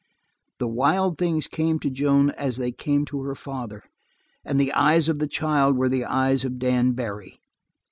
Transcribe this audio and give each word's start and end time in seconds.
The 0.57 0.67
wild 0.67 1.19
things 1.19 1.45
came 1.45 1.77
to 1.81 1.91
Joan 1.91 2.31
as 2.31 2.57
they 2.57 2.71
came 2.71 3.05
to 3.05 3.21
her 3.21 3.35
father, 3.35 3.83
and 4.43 4.59
the 4.59 4.73
eyes 4.73 5.07
of 5.07 5.19
the 5.19 5.27
child 5.27 5.77
were 5.77 5.89
the 5.89 6.05
eyes 6.05 6.43
of 6.43 6.57
Dan 6.57 6.93
Barry. 6.93 7.39